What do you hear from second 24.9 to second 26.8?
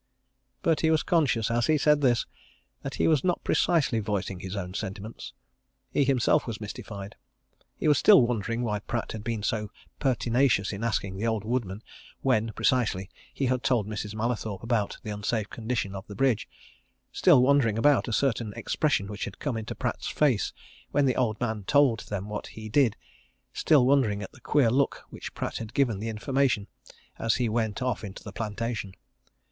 which Pratt had given the information